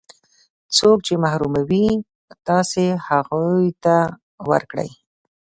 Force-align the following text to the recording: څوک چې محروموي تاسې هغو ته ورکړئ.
څوک 0.77 0.97
چې 1.07 1.13
محروموي 1.23 1.87
تاسې 2.47 2.85
هغو 3.07 3.45
ته 3.83 3.95
ورکړئ. 4.49 4.89